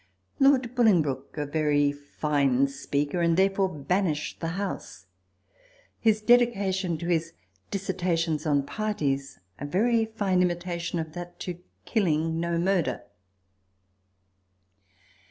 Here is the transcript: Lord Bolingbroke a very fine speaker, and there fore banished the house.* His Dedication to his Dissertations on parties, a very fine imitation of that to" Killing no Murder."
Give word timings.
Lord 0.39 0.73
Bolingbroke 0.73 1.37
a 1.37 1.45
very 1.45 1.91
fine 1.91 2.67
speaker, 2.67 3.21
and 3.21 3.37
there 3.37 3.51
fore 3.51 3.69
banished 3.69 4.39
the 4.39 4.47
house.* 4.57 5.05
His 5.99 6.21
Dedication 6.21 6.97
to 6.97 7.05
his 7.05 7.33
Dissertations 7.69 8.47
on 8.47 8.63
parties, 8.63 9.37
a 9.59 9.65
very 9.67 10.05
fine 10.05 10.41
imitation 10.41 10.97
of 10.97 11.13
that 11.13 11.39
to" 11.41 11.59
Killing 11.85 12.39
no 12.39 12.57
Murder." 12.57 13.03